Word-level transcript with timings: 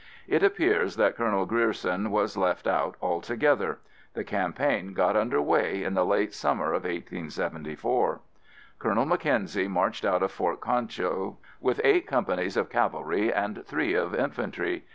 It 0.27 0.41
appears 0.41 0.95
that 0.95 1.15
Colonel 1.15 1.45
Grierson 1.45 2.09
was 2.09 2.35
left 2.35 2.65
out 2.65 2.95
altogether. 3.03 3.77
The 4.15 4.23
campaign 4.23 4.93
got 4.95 5.15
under 5.15 5.39
way 5.39 5.83
in 5.83 5.93
the 5.93 6.03
late 6.03 6.33
summer 6.33 6.69
of 6.73 6.85
1874. 6.85 8.19
Colonel 8.79 9.05
Mackenzie 9.05 9.67
marched 9.67 10.03
out 10.03 10.23
of 10.23 10.31
Fort 10.31 10.59
Concho 10.59 11.37
with 11.59 11.79
eight 11.83 12.07
companies 12.07 12.57
of 12.57 12.71
cavalry 12.71 13.31
and 13.31 13.63
three 13.63 13.93
of 13.93 14.15
infantry. 14.15 14.85